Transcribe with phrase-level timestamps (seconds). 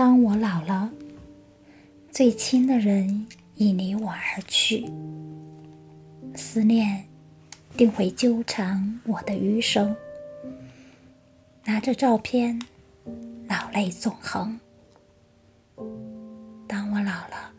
[0.00, 0.90] 当我老了，
[2.10, 3.26] 最亲的人
[3.56, 4.90] 已离我而去，
[6.34, 7.04] 思念
[7.76, 9.94] 定会纠缠我的余生。
[11.66, 12.58] 拿着照片，
[13.46, 14.58] 老泪纵横。
[16.66, 17.52] 当我老了，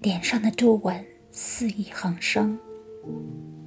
[0.00, 2.58] 脸上的皱纹肆意横生，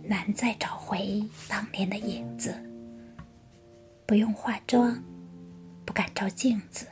[0.03, 2.53] 难再找回当年的影子。
[4.05, 5.03] 不用化妆，
[5.83, 6.85] 不敢照镜子。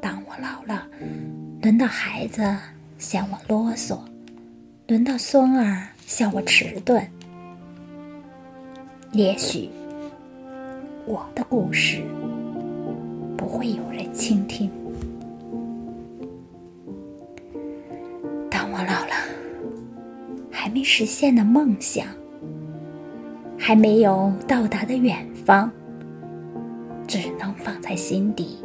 [0.00, 0.86] 当我老了，
[1.62, 2.42] 轮到孩子
[2.98, 3.98] 嫌我啰嗦，
[4.88, 7.06] 轮到孙儿笑我迟钝。
[9.12, 9.68] 也许
[11.06, 12.02] 我的故事
[13.36, 14.70] 不会有人倾听。
[18.50, 19.14] 当我老了，
[20.50, 22.06] 还没实现的梦想。
[23.62, 25.70] 还没有到达的远方，
[27.06, 28.56] 只能放在心底，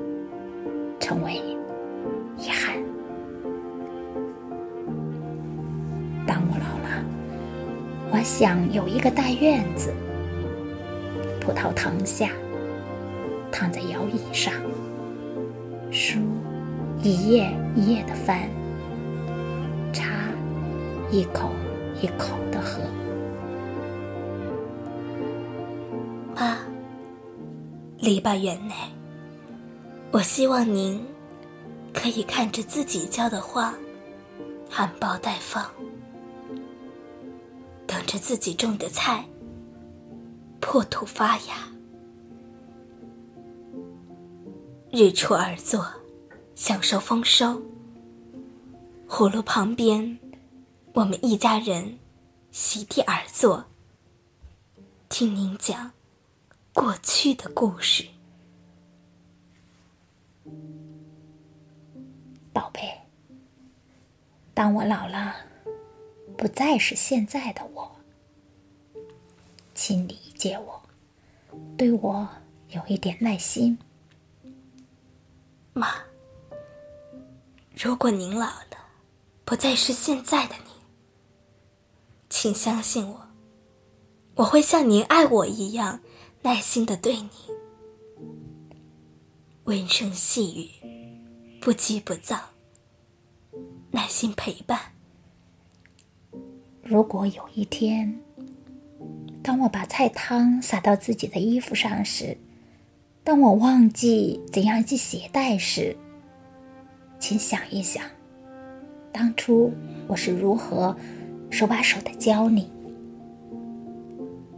[1.05, 1.35] 成为
[2.35, 2.75] 遗憾。
[6.25, 7.05] 当我老了，
[8.11, 9.93] 我想有一个大院子，
[11.39, 12.31] 葡萄藤下，
[13.51, 14.51] 躺在摇椅上，
[15.91, 16.17] 书
[17.03, 18.49] 一页一页的翻，
[19.93, 20.09] 茶
[21.11, 21.51] 一口
[22.01, 22.81] 一口的喝。
[27.99, 28.73] 篱笆园内，
[30.15, 31.05] 我希望您
[31.93, 33.75] 可以看着自己浇的花，
[34.69, 35.69] 含苞待放，
[37.85, 39.25] 等着自己种的菜
[40.61, 41.67] 破土发芽。
[44.89, 45.85] 日出而作，
[46.55, 47.61] 享受丰收。
[49.09, 50.17] 葫芦旁边，
[50.93, 51.99] 我们一家人
[52.51, 53.65] 席地而坐，
[55.09, 55.91] 听您讲。
[56.71, 58.05] 过去的故事，
[64.55, 65.35] 当我老了，
[66.37, 67.93] 不再是现在的我，
[69.75, 70.81] 请理解我，
[71.77, 72.25] 对我
[72.69, 73.77] 有一点耐心。
[75.73, 75.89] 妈，
[77.75, 78.77] 如果您老了，
[79.43, 80.71] 不再是现在的你，
[82.29, 83.27] 请相信我，
[84.35, 85.99] 我会像您爱我一样。
[86.43, 87.29] 耐心的对你，
[89.65, 92.39] 温声细语，不急不躁，
[93.95, 94.77] 耐心陪伴。
[96.83, 98.19] 如果有一天，
[99.41, 102.37] 当我把菜汤洒到自己的衣服上时，
[103.23, 105.95] 当我忘记怎样系鞋带时，
[107.19, 108.03] 请想一想，
[109.13, 109.71] 当初
[110.07, 110.93] 我是如何
[111.49, 112.69] 手把手的教你。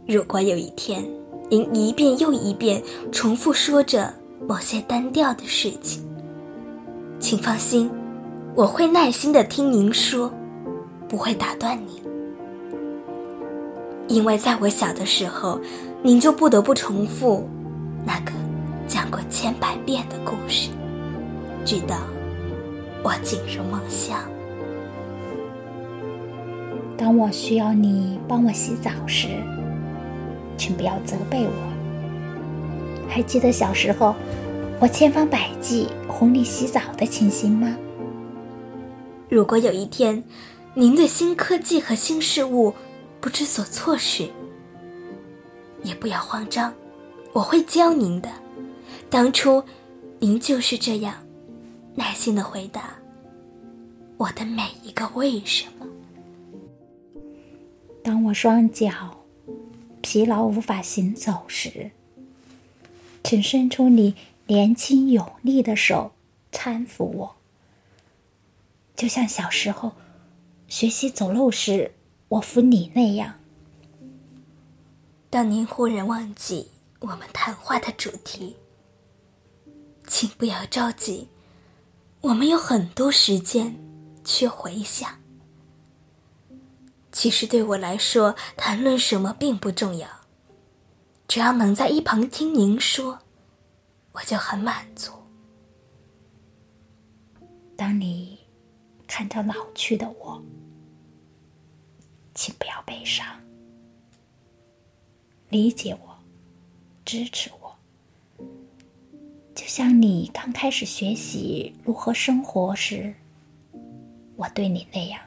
[0.04, 1.08] 如果有一天，
[1.48, 2.82] 您一遍又一遍
[3.12, 4.12] 重复说着
[4.48, 6.04] 某些单调的事情，
[7.20, 7.88] 请放心，
[8.58, 10.34] 我会耐心的听您说，
[11.08, 12.02] 不会打断您。
[14.08, 15.60] 因为在我小的时候，
[16.02, 17.48] 您就不得不重复
[18.04, 18.32] 那个
[18.88, 20.70] 讲过千百遍的故事，
[21.64, 21.98] 直到
[23.04, 24.18] 我进入梦乡。
[26.96, 29.28] 当我需要你帮我洗澡时。
[30.56, 33.08] 请不要责备我。
[33.08, 34.16] 还记得小时候，
[34.80, 37.76] 我千方百计哄你洗澡的情形吗？
[39.28, 40.22] 如果有一天，
[40.74, 42.74] 您对新科技和新事物
[43.20, 44.28] 不知所措时，
[45.82, 46.72] 也不要慌张，
[47.32, 48.30] 我会教您的。
[49.10, 49.62] 当初，
[50.18, 51.14] 您就是这样
[51.94, 52.94] 耐心的回答
[54.16, 55.86] 我的每一个为什么。
[58.02, 58.90] 当我双脚。
[60.00, 61.90] 疲劳无法行走时，
[63.24, 64.14] 请伸出你
[64.46, 66.12] 年轻有力的手
[66.52, 67.36] 搀扶我，
[68.98, 69.92] 就像小时候
[70.66, 71.94] 学习走路时
[72.26, 73.32] 我扶你那样。
[75.30, 78.56] 当您忽然忘记我们谈话的主题，
[80.08, 81.28] 请不要着急，
[82.22, 83.72] 我们有很多时间
[84.24, 85.08] 去回想。
[87.12, 90.08] 其实对我来说，谈论什么并不重要，
[91.28, 93.20] 只要能在一旁听您说，
[94.10, 95.12] 我就很满足。
[97.76, 98.37] 当你
[99.08, 100.40] 看着老去的我，
[102.34, 103.26] 请不要悲伤，
[105.48, 106.16] 理解我，
[107.06, 107.74] 支持我，
[109.54, 113.12] 就像你刚开始学习如何生活时，
[114.36, 115.18] 我对你那样。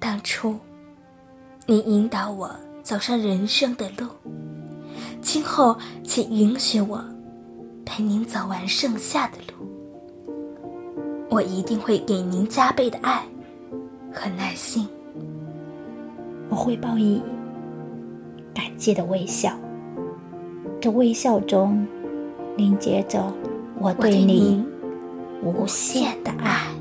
[0.00, 0.58] 当初，
[1.66, 2.50] 你引导我
[2.82, 4.08] 走上人生的路，
[5.20, 7.04] 今后请允许我
[7.84, 9.75] 陪您走完剩下的路。
[11.36, 13.22] 我一定会给您加倍的爱
[14.10, 14.88] 和耐心。
[16.48, 17.22] 我会报以
[18.54, 19.52] 感激的微笑，
[20.80, 21.86] 这微笑中
[22.56, 23.22] 凝结着
[23.78, 24.64] 我对你
[25.42, 26.75] 无限的爱。